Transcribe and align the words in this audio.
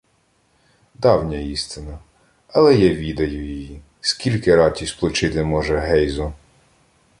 —Давня 1.03 1.39
істина. 1.39 1.99
Але 2.47 2.75
я 2.75 2.89
відаю 2.95 3.45
її. 3.49 3.81
Скільки 4.01 4.55
раті 4.55 4.87
сполчити 4.87 5.43
може 5.43 5.77
Гейзо? 5.77 6.33